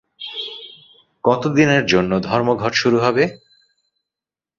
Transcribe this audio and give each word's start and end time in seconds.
কতদিনের 1.23 1.83
জন্য 1.85 2.11
ধর্মঘট 2.19 2.73
শুরু 2.73 2.97
হবে? 2.99 3.23